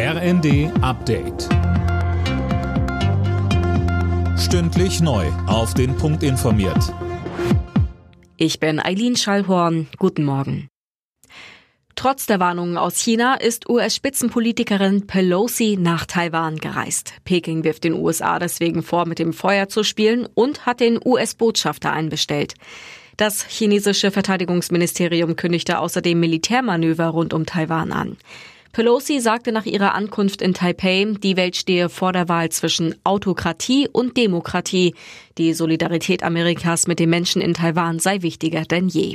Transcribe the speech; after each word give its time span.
RND 0.00 0.70
Update. 0.80 1.48
Stündlich 4.38 5.00
neu. 5.00 5.26
Auf 5.48 5.74
den 5.74 5.96
Punkt 5.96 6.22
informiert. 6.22 6.94
Ich 8.36 8.60
bin 8.60 8.78
Eileen 8.78 9.16
Schallhorn. 9.16 9.88
Guten 9.98 10.24
Morgen. 10.24 10.68
Trotz 11.96 12.26
der 12.26 12.38
Warnungen 12.38 12.78
aus 12.78 13.00
China 13.00 13.34
ist 13.34 13.68
US-Spitzenpolitikerin 13.68 15.08
Pelosi 15.08 15.76
nach 15.80 16.06
Taiwan 16.06 16.58
gereist. 16.58 17.14
Peking 17.24 17.64
wirft 17.64 17.82
den 17.82 17.94
USA 17.94 18.38
deswegen 18.38 18.84
vor, 18.84 19.04
mit 19.04 19.18
dem 19.18 19.32
Feuer 19.32 19.68
zu 19.68 19.82
spielen 19.82 20.28
und 20.32 20.64
hat 20.64 20.78
den 20.78 21.00
US-Botschafter 21.04 21.92
einbestellt. 21.92 22.54
Das 23.16 23.44
chinesische 23.48 24.12
Verteidigungsministerium 24.12 25.34
kündigte 25.34 25.80
außerdem 25.80 26.20
Militärmanöver 26.20 27.08
rund 27.08 27.34
um 27.34 27.46
Taiwan 27.46 27.90
an. 27.90 28.16
Pelosi 28.72 29.20
sagte 29.20 29.50
nach 29.50 29.66
ihrer 29.66 29.94
Ankunft 29.94 30.42
in 30.42 30.54
Taipei, 30.54 31.14
die 31.22 31.36
Welt 31.36 31.56
stehe 31.56 31.88
vor 31.88 32.12
der 32.12 32.28
Wahl 32.28 32.50
zwischen 32.50 32.94
Autokratie 33.04 33.88
und 33.90 34.16
Demokratie. 34.16 34.94
Die 35.38 35.54
Solidarität 35.54 36.22
Amerikas 36.22 36.86
mit 36.86 36.98
den 36.98 37.10
Menschen 37.10 37.42
in 37.42 37.54
Taiwan 37.54 37.98
sei 37.98 38.22
wichtiger 38.22 38.62
denn 38.62 38.88
je. 38.88 39.14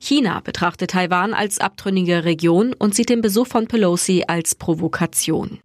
China 0.00 0.40
betrachtet 0.40 0.90
Taiwan 0.90 1.34
als 1.34 1.58
abtrünnige 1.58 2.24
Region 2.24 2.74
und 2.78 2.94
sieht 2.94 3.08
den 3.08 3.22
Besuch 3.22 3.46
von 3.46 3.66
Pelosi 3.66 4.24
als 4.26 4.54
Provokation. 4.54 5.60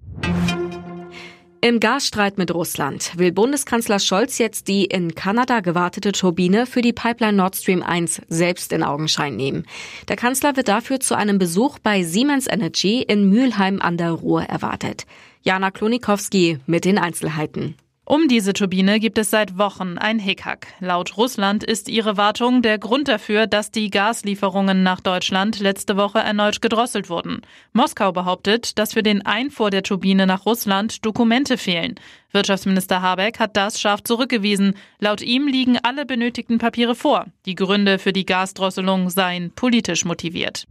Im 1.63 1.79
Gasstreit 1.79 2.39
mit 2.39 2.51
Russland 2.51 3.11
will 3.19 3.31
Bundeskanzler 3.31 3.99
Scholz 3.99 4.39
jetzt 4.39 4.67
die 4.67 4.85
in 4.85 5.13
Kanada 5.13 5.59
gewartete 5.59 6.11
Turbine 6.11 6.65
für 6.65 6.81
die 6.81 6.91
Pipeline 6.91 7.37
Nord 7.37 7.55
Stream 7.55 7.83
1 7.83 8.23
selbst 8.29 8.73
in 8.73 8.81
Augenschein 8.81 9.35
nehmen. 9.35 9.67
Der 10.07 10.15
Kanzler 10.15 10.55
wird 10.55 10.69
dafür 10.69 10.99
zu 10.99 11.13
einem 11.13 11.37
Besuch 11.37 11.77
bei 11.77 12.01
Siemens 12.01 12.47
Energy 12.47 13.03
in 13.03 13.29
Mülheim 13.29 13.79
an 13.79 13.97
der 13.97 14.09
Ruhr 14.09 14.41
erwartet. 14.41 15.05
Jana 15.43 15.69
Klonikowski 15.69 16.57
mit 16.65 16.83
den 16.83 16.97
Einzelheiten. 16.97 17.75
Um 18.11 18.27
diese 18.27 18.51
Turbine 18.51 18.99
gibt 18.99 19.17
es 19.17 19.29
seit 19.29 19.57
Wochen 19.57 19.97
ein 19.97 20.19
Hickhack. 20.19 20.67
Laut 20.81 21.15
Russland 21.15 21.63
ist 21.63 21.87
ihre 21.87 22.17
Wartung 22.17 22.61
der 22.61 22.77
Grund 22.77 23.07
dafür, 23.07 23.47
dass 23.47 23.71
die 23.71 23.89
Gaslieferungen 23.89 24.83
nach 24.83 24.99
Deutschland 24.99 25.61
letzte 25.61 25.95
Woche 25.95 26.19
erneut 26.19 26.61
gedrosselt 26.61 27.09
wurden. 27.09 27.39
Moskau 27.71 28.11
behauptet, 28.11 28.77
dass 28.77 28.91
für 28.91 29.01
den 29.01 29.25
Einfuhr 29.25 29.69
der 29.69 29.83
Turbine 29.83 30.27
nach 30.27 30.45
Russland 30.45 31.05
Dokumente 31.05 31.57
fehlen. 31.57 31.95
Wirtschaftsminister 32.33 33.01
Habeck 33.01 33.39
hat 33.39 33.55
das 33.55 33.79
scharf 33.79 34.03
zurückgewiesen. 34.03 34.75
Laut 34.99 35.21
ihm 35.21 35.47
liegen 35.47 35.77
alle 35.81 36.05
benötigten 36.05 36.57
Papiere 36.57 36.95
vor. 36.95 37.27
Die 37.45 37.55
Gründe 37.55 37.97
für 37.97 38.11
die 38.11 38.25
Gasdrosselung 38.25 39.09
seien 39.09 39.51
politisch 39.51 40.03
motiviert. 40.03 40.67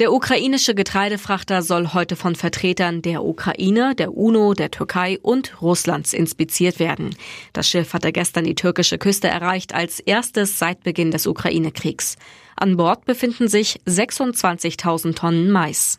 Der 0.00 0.14
ukrainische 0.14 0.74
Getreidefrachter 0.74 1.60
soll 1.60 1.92
heute 1.92 2.16
von 2.16 2.34
Vertretern 2.34 3.02
der 3.02 3.22
Ukraine, 3.22 3.94
der 3.94 4.16
UNO, 4.16 4.54
der 4.54 4.70
Türkei 4.70 5.18
und 5.20 5.60
Russlands 5.60 6.14
inspiziert 6.14 6.78
werden. 6.78 7.14
Das 7.52 7.68
Schiff 7.68 7.92
hatte 7.92 8.10
gestern 8.10 8.44
die 8.44 8.54
türkische 8.54 8.96
Küste 8.96 9.28
erreicht 9.28 9.74
als 9.74 10.00
erstes 10.00 10.58
seit 10.58 10.82
Beginn 10.84 11.10
des 11.10 11.26
Ukraine-Kriegs. 11.26 12.16
An 12.56 12.78
Bord 12.78 13.04
befinden 13.04 13.46
sich 13.46 13.78
26.000 13.86 15.16
Tonnen 15.16 15.50
Mais. 15.50 15.98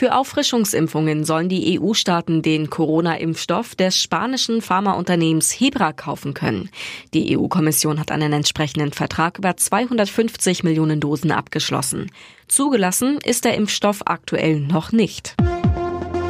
Für 0.00 0.14
Auffrischungsimpfungen 0.14 1.26
sollen 1.26 1.50
die 1.50 1.78
EU-Staaten 1.78 2.40
den 2.40 2.70
Corona-Impfstoff 2.70 3.74
des 3.74 4.00
spanischen 4.00 4.62
Pharmaunternehmens 4.62 5.52
Hebra 5.52 5.92
kaufen 5.92 6.32
können. 6.32 6.70
Die 7.12 7.36
EU-Kommission 7.36 8.00
hat 8.00 8.10
einen 8.10 8.32
entsprechenden 8.32 8.92
Vertrag 8.92 9.36
über 9.36 9.58
250 9.58 10.64
Millionen 10.64 11.00
Dosen 11.00 11.32
abgeschlossen. 11.32 12.10
Zugelassen 12.48 13.18
ist 13.22 13.44
der 13.44 13.56
Impfstoff 13.56 14.00
aktuell 14.06 14.60
noch 14.60 14.90
nicht. 14.90 15.36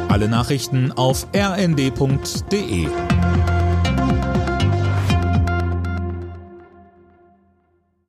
Alle 0.09 0.27
Nachrichten 0.27 0.91
auf 0.91 1.27
rnd.de 1.33 2.87